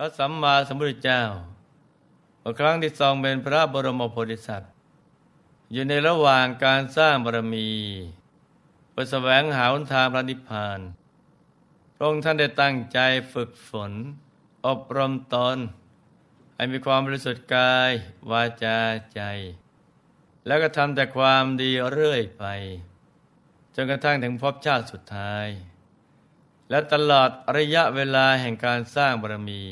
[0.00, 1.22] พระสัมมาสัมพุทธเจ้า
[2.40, 4.72] เมื่อครั้งที่ทรงเป็นพระบรมโพธิสัตว์
[5.72, 7.70] อยู่ในระหว่างการสร้างบารมี
[8.90, 10.80] เพื่อแสวงหาหนทางพระนิพพาน
[11.94, 12.98] พระองค์ท่านได้ตั้งใจ
[13.32, 13.92] ฝึกฝน
[14.66, 15.58] อบรมตน
[16.54, 17.90] ให้มีความบริสุทธิ์กาย
[18.30, 18.78] วาจา
[19.14, 19.20] ใจ
[20.46, 22.44] แล้วก็ทำแต่ความดีเรื่อยไป
[23.74, 25.46] จนกระทั่งถึงพบชาติสุดท้าย
[26.70, 29.62] และตลอดระยะเวลาแห่งการสร้างบารมี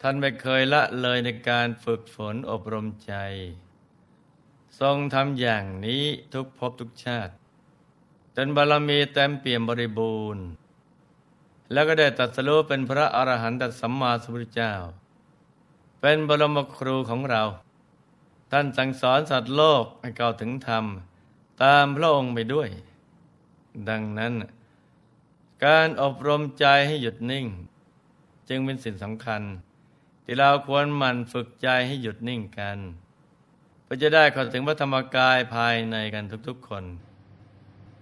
[0.00, 3.14] ท่านไม่เคยละเลยในการฝึกฝนอบรมใจ
[4.80, 7.32] ทรงทำอย่างนี้ทุกภพทุกชาติ
[8.36, 10.44] จนบารมีเต็มเปี่ยมบริบูรณ์
[11.72, 14.74] แล้วก็ได้ตรัสรู้เป็นพระอรหันตสัมมาสัมพุทธเจ้า
[16.00, 17.42] เป็นบรมครูของเรา
[18.50, 20.84] ท่านสั่งสอนสัตว์โลกให้เก่าถึงธรรม
[21.62, 22.68] ตามพระองค์ไปด้วย
[23.88, 24.32] ดังนั้น
[25.66, 27.46] การอบรมใจให้หยุดนิ่ง
[28.48, 29.42] จึงเป็นสิ่งสำคัญ
[30.24, 32.78] ที่เราควรหมั่นฝึกใจให้หยุดนิ่งกัน
[33.82, 36.84] เพื่อจะได้เข้าถึงพระธรรมกายภายในกันทุกๆคน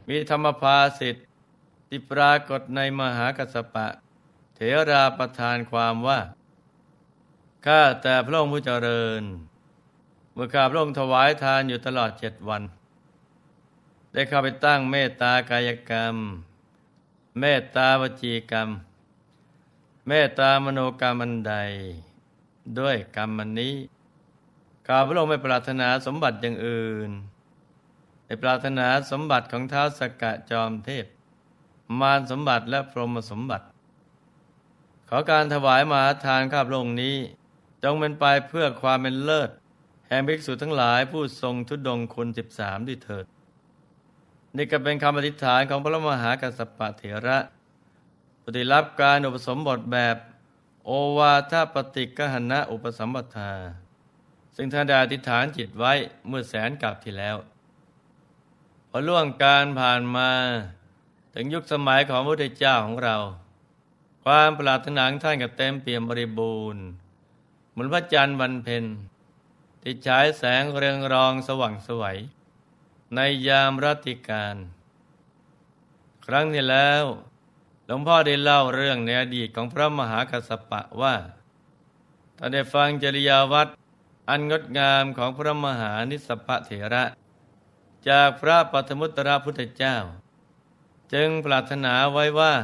[0.08, 1.22] มีธรรมภาสิทธิ
[1.88, 3.86] ที่ปรากฏในมหากัสสปะ
[4.54, 6.18] เถราประทานความว่า
[7.66, 9.22] ข้าแต่พระองค์ผู้เจริญ
[10.32, 12.62] เมื่อข้าพระองค์ถวายทานอยู่ตลอดเจ็ดวัน
[14.12, 16.16] ได้เข้าไปตั้งเมตตากายกรรม
[17.40, 18.68] เมตตาวจีกรรม
[20.08, 21.54] เมตตามโนกรรมันใด
[22.78, 23.74] ด้วยกรรมมันนี้
[24.86, 27.10] ข้าพระองค์ไม่ปรารถนาสมบัติอย่างอื่น
[28.26, 31.06] ในปรารถนาสมบัติของเท้าสกกะจอมเทพ
[32.00, 33.66] มารสมบัติและพรหมสมบัติ
[35.08, 37.16] ขอการถวายมหาทานข้าพระองค์นี้
[37.82, 39.50] จงเป็นไปเพื่อความเป็นเลิศ
[40.08, 43.26] แห่งภิกษุทั้งหลายผู้ทรงทุดงคุณสิบสามด้วยเถิด
[44.56, 47.38] นี่ก็เป็นคำอธิษฐานของพระมหากัสสปะเถระ
[48.42, 50.16] ปฏิรับการอุปสมบทแบบ
[50.84, 53.52] โอวาทปฏิกหณะอุปสัมปทา
[54.56, 55.92] ซึ่งท่านได้อธิษฐานจิตไว้
[56.28, 57.36] เมื่อแสนกับที่แล้ว
[58.88, 60.30] พอล่วงการผ่านมา
[61.34, 63.16] ถึงยุคสมัยของพระพุทธเจ้าของเรา
[64.24, 66.82] ความปรารถนาของท่านก็เต็มเปี่ยมบริบูรณ์
[67.70, 68.84] เหมือนพระจันทร์วันเพ็ญ
[69.82, 72.16] ที่ฉายแสงเรืองรองสว่างสวย
[73.14, 74.56] ในยามรัติการ
[76.26, 77.04] ครั้งที่แล้ว
[77.86, 81.14] หลวงพ่อได้เล่าเรื่องในอดีตของพระมหากัสสปะว่า
[82.36, 83.68] ท่านได้ฟังจริยาวัด
[84.28, 87.04] อันงดงามของพระมหานิสพะเถระ
[88.08, 89.96] จากพระปัทมุตระพุทธเจ้า
[91.12, 92.54] จึงปรารถนาไว้ว่า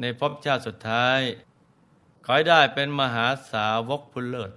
[0.00, 1.20] ในภพชาติสุดท้าย
[2.24, 4.52] ขอให้ได้เป็นมหาสาวกผู้เลิศ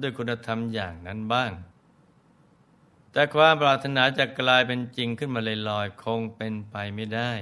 [0.00, 1.52] ด้วยคุณธรรมอย่างนั้นบ้าง
[3.12, 7.32] แต่ความปรารถนาจะกลายเป็นจริงขึ้นมาลอยๆคงเป็นไปไม่ได้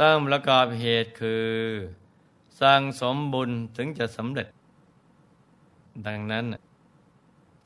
[0.00, 1.48] ตั้งประกอบเหตุคือ
[2.60, 4.46] สร้างสมบุญถึงจะสำเร็จ
[6.06, 6.44] ดังนั้น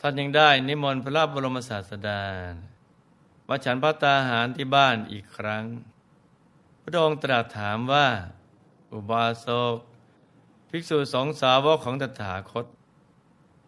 [0.01, 2.23] ท่านยังได้นิมนต์พระบรมศาสดา
[3.49, 5.65] มาฉันพระตาหารที่บ้านอีกครั้ง
[6.83, 8.07] พระองค์ตรัสถามว่า
[8.93, 9.77] อุบาสก
[10.69, 12.67] ภิกษุสองสาวกของตถาคต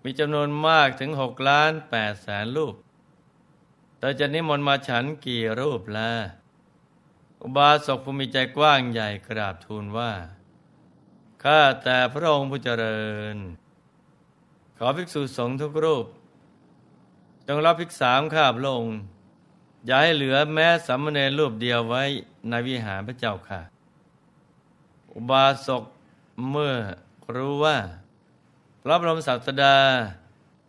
[0.02, 2.74] มีจำนวนมากถึงหกล้านแปดแสนรูป
[3.98, 6.10] แต่จะนิมนต์มาฉันกี่รูปละ
[7.42, 10.12] อุบาสกผู้มีใจกว้างใหญ่กราบทูลว่า
[11.42, 13.36] ข้าแต่พระองค์ผู้เจริญ
[14.76, 16.06] ขอภิกษุสงฆ์ทุกรูป
[17.46, 18.96] จงรับภิกษามข้าพระองค์
[19.86, 22.02] อย่าให้เหลือแม้สามเณรรูปเดียวไว้
[22.48, 23.60] ในวิหารพระเจ้าค่ะ
[25.14, 25.84] อุบาสก
[26.50, 26.74] เมื่อ
[27.36, 27.76] รู้ว่า
[28.82, 29.76] พระบรมศาสดา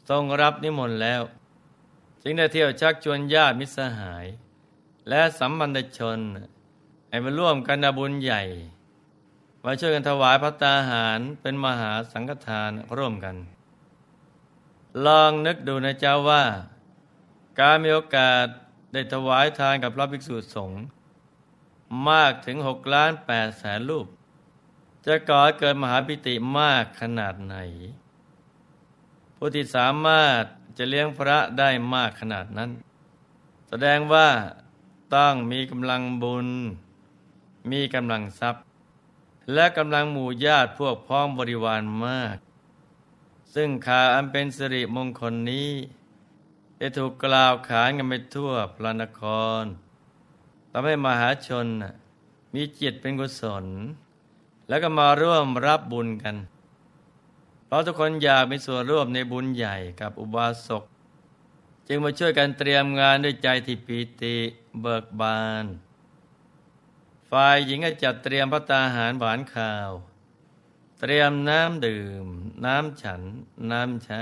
[0.10, 1.22] ทรงรับนิมนต์แล้ว
[2.22, 4.26] จึงได้เที่ยวชักชวนญาติมิตรสหาย
[5.10, 6.20] และสัมพันธชน
[7.10, 8.44] ให้มาร่วมกันบุญใหญ่
[9.64, 13.36] มาช่วยกันถวายพระตาหารเป็นมหาสังฆทานร่วมกัน
[15.06, 16.44] ลองนึกดูนะเจ้าว่า
[17.60, 18.46] การมีโอกาส
[18.94, 20.82] ได้ถวายทานกับพระภิกษุสงฆ์
[22.10, 24.08] มากถึงหกล้านแปดแสนรูป
[25.06, 27.56] จะก่อเกิดมหาปิติมากขนาดไหน
[29.36, 30.44] ผู้ที่สามารถ
[30.78, 32.72] จะเลี้ยงพระได้มากขนาดนั้น
[33.70, 34.28] แสดงว่า
[35.16, 36.48] ต้องมีกำลังบุญ
[37.72, 38.64] มีกำลังทรัพย์
[39.54, 42.38] และกำลังหมู่ญาติพวกพ้องบริวารมาก
[43.54, 45.70] ซึ่งขาอันเป็นสิริมงคลนี้
[46.78, 49.22] ได้ถูกกล่าวขานกันไปทั่วพระนค
[49.62, 49.64] ร
[50.72, 51.68] ทำให้มหาชน
[52.54, 53.66] มีจิตเป็นกุศล
[54.68, 56.36] แล้วก็มาร่วมรับบุญกัน
[57.68, 60.84] เพราะทุกคนอยากมีส่วนร่วมในบุญใหญ่กับอุบาสก
[61.88, 64.36] จึงมาช่วยกันเตรียมงานด้วยใจที่ปีติ
[64.82, 65.66] เบิกบาน
[67.30, 69.92] ฝ่ายหญิงก็จัดเตรียมพระตาหารหวานข้าว
[71.00, 72.26] เตรียมน้ำดื่ม
[72.66, 73.22] น้ำฉัน
[73.72, 74.22] น้ำใช้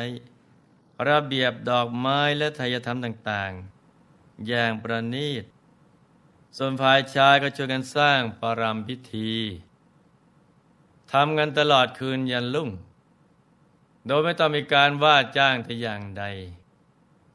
[1.08, 5.44] ระเบียบดอกไม้และทายธรรมต่างๆ อย่างประณีต
[6.58, 9.34] ส่วนฝ่ายชายก็ช่วยกันสร้างปรามพิธี
[11.12, 12.70] ทำกันตลอดคืนยันลุ่ง
[14.07, 16.24] โดยไม่ต้องมีการว่าจ้างแต่อย่างใด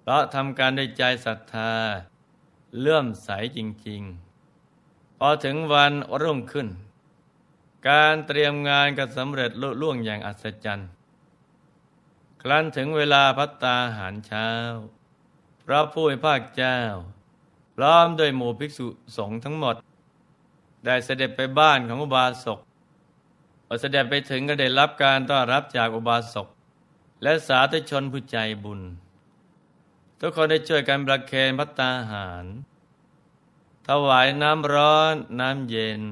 [0.01, 1.73] เพราะทำการด้วยใจศรัทธา
[2.79, 3.59] เลื่อมใสจ
[3.89, 4.03] ริง
[4.61, 6.69] ๆ พอถึงวันรุ่งขึ้น
[7.89, 10.91] การเตรียมงานก็สำเร็จลุล่วงอย่างอัศจรรย์
[12.43, 14.49] ครั้นถึงเวลาพัตตาหารเช้า
[15.65, 16.79] พระผู้เป็นภาคเจ้า
[17.77, 19.77] พร้อมด้วยหมู่ภิกษุสงฆ์ทั้งหมด
[20.85, 22.59] ได้เสด็จไปบ้านของอุบาสก
[23.67, 26.49] พอเสด็จไปถึงก็ได้รับการต้อนรับจากอุบาสก
[27.23, 28.81] และสาธุชนผู้ใจบุญ
[30.21, 32.45] ทุกคนได้ช่วยกันประเคนพัตตาหาร
[33.89, 36.03] ถวายน้ำร้อนน้ำเย็น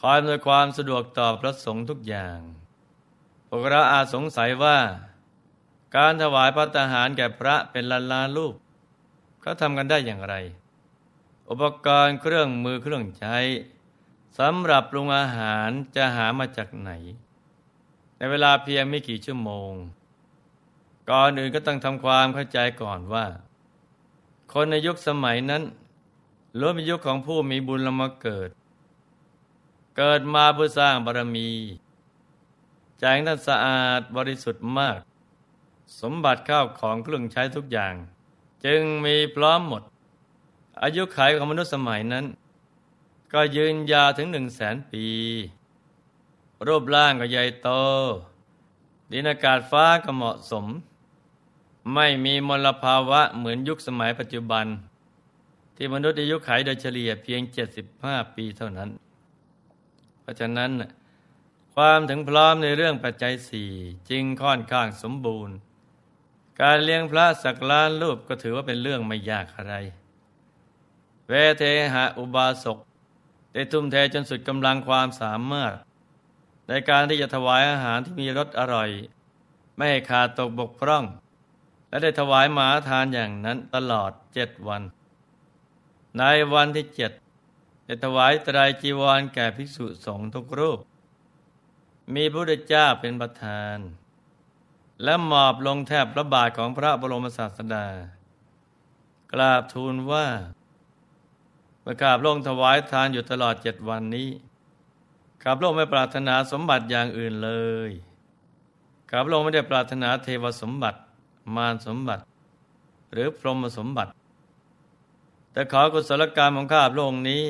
[0.00, 2.38] คอยอำนวยความสะดวกต่อพระสงฆ์ทุกอย่าง
[3.48, 4.78] พวกเราอาจสงสัยว่า
[5.96, 8.54] การถวายพัตตาหารแก่พระเป็นล้านล้านลูก
[9.40, 10.34] เขาทำกันได้อย่างไร
[11.48, 13.36] อุปกรณ์เครื่องมือเครื่องใช้
[14.38, 16.90] สำหรับปรุงอาหารจะหามาจากไหน
[18.20, 19.72] ในเวลาเพียงไม่กี่ชั่วโมง
[21.10, 23.26] ก่อนอื่นก็ต้องทำความเข้าใจก่อนว่า
[24.52, 25.62] คนในยุคสมัยนั้น
[26.58, 28.50] ล้วนเป็นยุคของผู้มีบุญละมาเกิด
[29.96, 31.48] เกิดมาเพื่อสร้างบารมี
[32.98, 34.98] ใจท่านสะอาดบริสุทธิ์มาก
[36.00, 37.94] สมบัติข้าวของเครื่องใช้ทุกอย่าง
[38.64, 39.82] จึงมีพร้อมหมด
[40.82, 42.24] อายุขัยของมนุษย์สมัยนั้น
[43.32, 45.06] ก็ยืนยาวถึงหนึ่งแสนปี
[46.66, 47.68] รูปร่างก็ใหญ่โต
[49.12, 50.66] ดินอากาศฟ้าก็เหมาะสม
[51.94, 54.66] ไม่มีมลภาวะเหมือนยุคสมัยปัจจุบัน
[55.76, 57.40] ที่มนุษย์อายุขัยโดยเฉลี่ยเพียง
[57.88, 58.90] 75 ปีเท่านั้น
[60.20, 60.70] เพราะฉะนั้น
[61.74, 63.70] ความถึงพร้อมในเรื่องปัจจัยสี่
[64.10, 65.54] จึงค่อนข้างสมบูรณ์
[66.60, 69.74] การเลี้ยงพระสักล้านรูปก็ถือว่าเป็นเรื่องไม่ยากอะไร
[71.28, 71.62] เวเท
[71.94, 72.78] หะอุบาสก
[73.52, 75.74] ได้ทุ่มเทจนสุดกำลังความสามารถ
[76.70, 78.90] ในการที่จะถวายอาหารที่มีรสอร่อย
[79.76, 81.04] ไม่ให้ขาดตกบกพร่อง
[81.88, 84.82] และได้ถวายหมาทานอย่างนั้นตลอดเจ็ดวัน
[86.18, 86.22] ใน
[86.52, 87.12] วันที่เจ็ด
[87.84, 90.78] ได้ถวายไตรจีวรแก่ภิกษุสงฆ์ทุกรูป
[92.14, 93.78] มีพระพุทธเจ้าเป็นประธาน
[95.02, 97.86] และหมอบลงแทบพระบาทของพระบรมศาสดา
[99.32, 100.26] กราบทูลว่า
[101.84, 104.28] มื่อข้าพระองถวายทานอยู่ตลอดเจ็ดวันนี้
[105.42, 107.52] ข้าพระองค์ไม่ปรารถนาสมบัติอย่างอื่นเล
[107.88, 107.90] ย
[109.10, 110.98] ข้าพระองค์ไม่ได้ปรารถนาเทวสมบัติ
[111.56, 112.22] มารสมบัติ
[113.12, 114.10] หรือพรหมสมบัติ
[115.52, 117.44] แต่ขอกุศลกรรมของข้าพระองค์นี้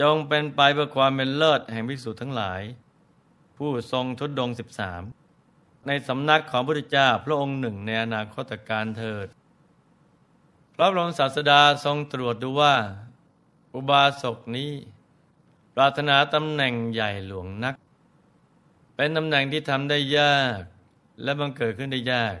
[0.00, 2.62] จงเป็นไปเพื่อความเป็นเลิศแห่งภิกษุทั้งหลาย
[3.56, 5.02] ผู้ทรงทุดดงสิบสาม
[5.86, 9.26] ในสำนักของพระพุทธเจ้าพระองค์หนึ่งในอนาคตการเถิด
[10.74, 12.74] พระบรมศาสดาทรงตรวจดูว่า
[13.74, 14.70] อุบาสกนี้
[15.78, 17.74] ปรารถนาตำแหน่งใหญ่หลวงนัก
[18.96, 20.60] เป็นตำแหน่งที่ทำได้ยาก
[21.22, 22.36] และบังเกิดขึ้นได้ยาก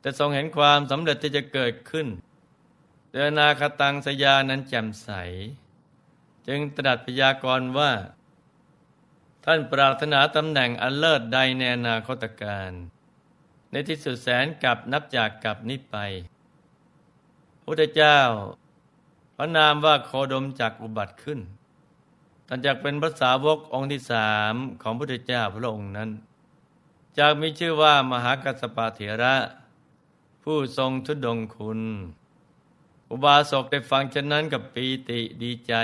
[0.00, 2.06] แต่ทรงเห็นความสำเร็จที่จะเกิดขึ้น
[3.10, 5.10] เดนาคตังสยานั้นแจ่มใส
[6.48, 7.92] จึงตรัสพยากรณ์ว่า
[9.44, 12.70] ท่านปรารถนาตำแหน่งอันเลิศใดในอนาคตการ
[13.70, 15.96] ในที่สุดแสนกับนับจากกับนี้ไป
[17.64, 18.18] พระเจ้า
[19.36, 21.40] พระนามว่าโคดมจักอุบัติขึ้น
[22.46, 26.10] ท่านจากเป็นพระสาวกองค์ที่สามของพระพุทธเจ้าพระองค์นั้น
[27.18, 29.34] จากมีชื่อว่ามหากัสปะเถระ
[30.42, 31.80] ผู้ทรงทุดงคุณ
[33.10, 35.74] อุบาสกได้ฟังเช่นนั้นกับปีติดีใจ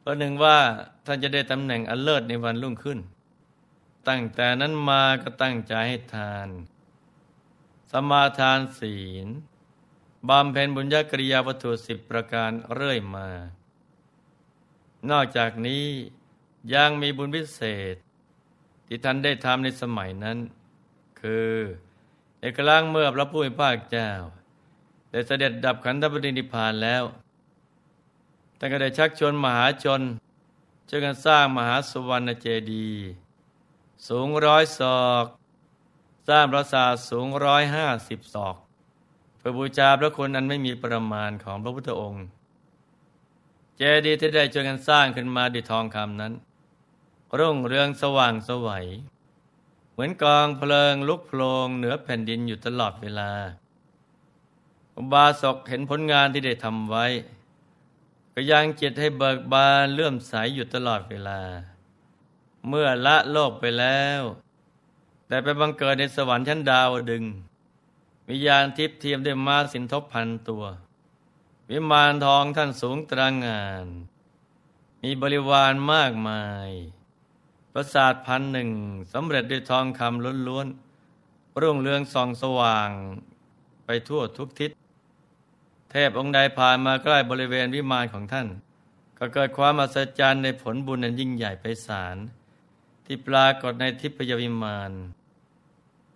[0.00, 0.58] เพราะหนึ่งว่า
[1.06, 2.98] ท่านจะได้ตำแหน่งอันเลิศในวันรุ่งขึ้น
[4.08, 6.48] ตั้งแต่นั้นมาก็ตั้งใจให้ทาน
[7.90, 9.28] สมาทานศีล
[10.28, 13.28] บำเพ็ญบุญญากริยาวัตถุสิบประการเรื่อยมา
[15.10, 15.84] นอกจากนี้
[16.74, 17.60] ยังมีบุญพิเศ
[17.92, 17.94] ษ
[18.86, 20.38] ที่ท่านได้ทำในสมัยนั้น
[21.20, 21.52] คือ
[22.40, 24.10] เอกลังเมื่อพระผู้เป็นพระเจ้า
[25.10, 27.02] ได้เสด็จดับขันธปรินิพานแล้ว
[28.58, 30.00] ท่านก็ได้ชักชวนมหาชน
[30.88, 33.04] ช่วยกันสร้างมหาสุวรรณเจดีย์
[34.08, 35.26] สูงร้อยศอก
[36.28, 38.56] สร้างปราสาทสูงร้อยห้าสิบศอก
[39.44, 42.24] พื่อบูชาพระคุณอันไม่มีประมาณของพระพุทธองค์
[43.82, 46.32] จดีย์ที่ได้ช่วยกันสร้างขึ้นมาด้วยทองคำนั้น
[47.38, 48.86] รุ่งเรืองสว่างสวัย
[49.92, 53.30] เหมือนกองเพลิงลุกโพลงเหนือแผ่นดินอยู่ตลอดเวลา
[54.96, 57.06] อุบาสกเห็นผลงานที่ได้ทำไว้
[58.34, 61.40] ก็ยังจิตให้เบิกบานเลื่อมใสอยู่ตลอดเวลา
[62.68, 64.22] เมื่อละโลกไปแล้ว
[65.26, 67.24] แต่ไปบังเกิดในสวรรค์ชั้นดาวดึง
[68.28, 70.64] วิญญาณทิพย์เทียมด้วยมาสินทบพันตัว
[71.74, 73.86] วิมานทองท่านสูงตรางงาน
[75.02, 76.70] มีบริวารมากมาย
[77.72, 78.70] ประสาทพันหนึ่ง
[79.12, 82.90] สำเร็จด้วยทองคำล้วนๆรุ่งเรืองส่องสว่าง
[83.84, 84.70] ไปทั่วทุกทิศ
[85.90, 88.48] เทพองค์ใดผ่านมาใกล้บริเวณวิมานของท่าน
[89.18, 92.16] ก็เกิดความอัศจรรย์ในผลบุญอันยิ่งใหญ่ไปสาร
[93.06, 94.92] ที่ปรากฏในทิพยวิมาน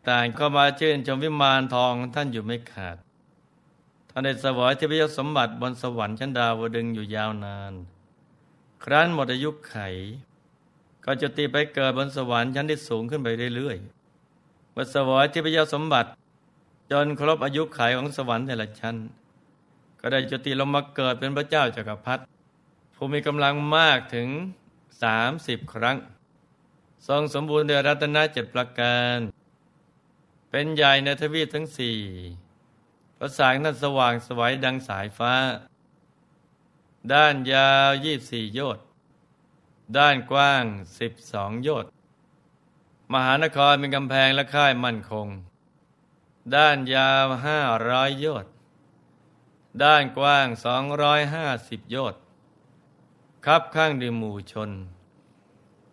[0.08, 2.96] ต่างก็มาชื่นชมวิมานทองท่านอยู่ไม่ขาด
[4.18, 7.72] ท่านได้สวยทิพยสมบัติบนสวรรค์ชั้นดาวดึงอยู่ยาวนาน
[8.84, 9.76] ครั้นหมดอายุไข
[11.04, 16.08] ก็จะตีไปเกิดบนสวรรค์ชั้นที่สูงขึ้นไปเรื่อยๆเมื่อสวยทิพยสมบัติ
[16.90, 18.96] จนครบอายุไขของสวรรค์แต่ละชั้น
[20.00, 22.22] ก็ได้จุติลงมาเกิดเป็นพระเจ้าจากักรพรรดิ
[22.94, 24.28] ผู้มีกำลังมากถึง
[25.02, 25.96] สามสิบครั้ง
[27.08, 29.18] ทรงสมบูรณ์ด้วยรัตนเจ็ดประการ
[30.50, 32.00] เป็นใหญ่ในทวีปทั้งสี่
[33.18, 35.34] พระสงนั้นสว่างสวัยดังสายฟ้า
[37.12, 38.84] ด้านยาวยี่สี่โยชน์
[39.98, 40.64] ด้านกว้าง
[40.98, 41.90] สิบสองโยชน์
[43.12, 45.28] มหานครเป็นกำแพงและค่ายมั่นคง
[46.56, 48.52] ด้านยาวห้าร้อยโยชน์
[49.84, 52.20] ด้านกว้างสองร้อยห้าสิบโยชน์
[53.46, 54.70] คับข้างด้วยหมู่ชน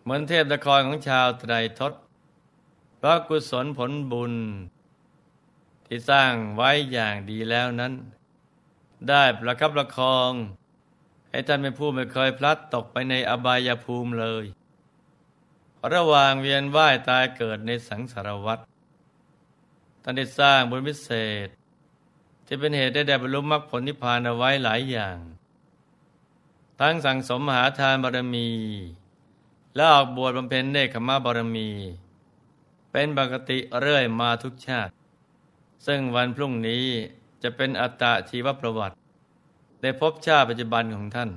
[0.02, 1.92] เหมือนเทพนครของชาวไตรทศ
[3.00, 4.34] พระกุศลผลบุญ
[5.86, 7.92] ที่สร้างไว้อย่างดีแล้วนั้น
[9.08, 10.32] ได้ประคับประคอง
[11.30, 14.44] ให้ท่านเป็นผู้ไม่เคยพลัดตกไปในอบายภูมิเลย
[15.92, 18.58] ระหว่างเวียนว่ายตายเกิดในสังสารวัฏ
[20.02, 21.10] ท่านได้สร้างบุญพิเศ
[21.46, 21.48] ษ
[22.46, 25.16] ที่เป็นเหตุได้แด่บรรลุมรรคผลนิพพานเอาไว้หลายอย่าง
[26.80, 28.48] ทั้งสั่งสมหาทานบารมี
[29.74, 31.70] และออกบวชบำเพ็ญเนคขมาบารมี
[32.90, 34.92] เป็นปกติเรื่อยมาทุกชาติ
[35.86, 36.84] ซึ่งวันพรุ่งนี้
[37.42, 38.96] จะเป็นอัตตชีวประวัติ
[39.82, 41.30] ในพบชาติปัจจุบันของท่าน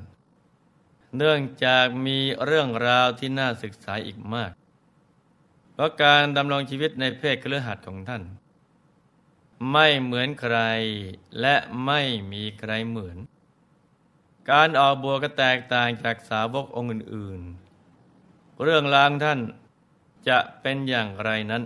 [1.17, 4.51] เนื่องจากมีเรื่องราวที่น่าศึกษาอีกมาก
[5.73, 8.23] เพราะการดำรงชีวิตในเพศเครือขัดของท่าน
[9.71, 10.57] ไม่เหมือนใคร
[11.41, 12.01] และไม่
[12.31, 13.17] มีใครเหมือน
[14.51, 17.41] การออกบัวก็แตกต่างจากสาวกองค์อื่น
[18.01, 19.39] ๆ เรื่องราวท่าน
[20.29, 21.63] จะเป็นอย่างไรนั้น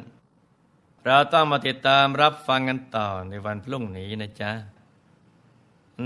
[1.08, 4.52] เราต้องมาติดตามรับฟังกันต่อในวันพรุ่งนี้นะจ๊ะ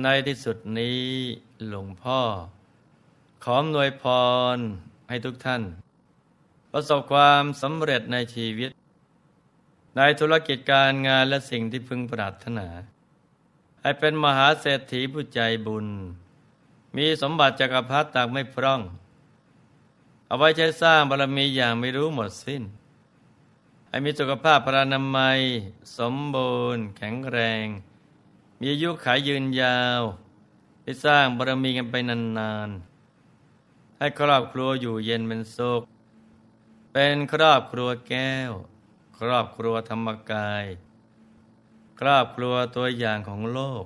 [0.04, 1.00] ในที่สุดนี้
[1.68, 2.20] หลวงพ่อ
[3.44, 4.04] ขอหน่วยพ
[4.56, 4.58] ร
[5.10, 5.64] ให้ทุกท่าน
[6.72, 8.70] ประสบความสำเร็จในชีวิต
[9.98, 12.68] ในธุรกิจการงานและสิ่งที่พึงปรารถนา
[13.82, 15.88] ให้เป็นมหาเศรษฐีผู้ใจบุญ
[16.98, 18.82] มีสมบัติจักรพรรดิตากไม่พร่อง
[20.28, 22.64] เอาไว้ใช้สร้างบารมีอย่างไม่รู้หมดสิ้น
[23.96, 25.40] ให้มีสุขภาพพรานามัย
[25.98, 27.66] สมบูรณ์ แข็งแรง
[28.60, 30.02] มีอายุขายยืนยาว
[30.84, 35.82] ได้สร้างบารมีกันไปนานๆ ให้ครอบครัวอยู่เย็นเป็นสุข
[36.94, 38.52] เป็นครอบครัวแก้ว
[39.20, 40.66] ครอบครัวธรรมกาย
[42.00, 43.86] ครอบครัวตัวอย่างของโลก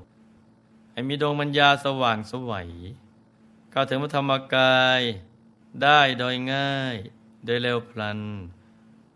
[0.92, 2.70] ให้มีดวงมัญญาสว่างสวัย
[3.72, 5.02] เข้าถึงพระธรรมกาย
[5.84, 6.96] ได้โดยง่าย
[7.46, 8.22] โดยเร็วพลัน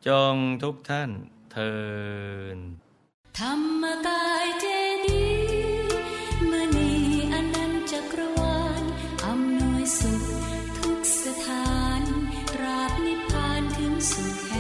[0.08, 1.12] จงทุกท่าน
[1.52, 1.74] เทิ
[2.56, 2.58] น
[3.40, 4.66] ธรรมกายเจ
[5.06, 5.26] ดี
[6.52, 6.94] มณี
[7.34, 8.84] อนันจักรวาล
[9.26, 10.24] อำนวยสุข
[10.78, 12.02] ทุกสถาน
[12.62, 14.53] ราบนิพพานถึงสุข